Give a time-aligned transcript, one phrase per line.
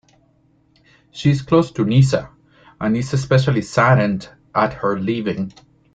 [1.11, 2.31] She is close to Nyssa,
[2.79, 5.53] and is especially saddened at her leaving.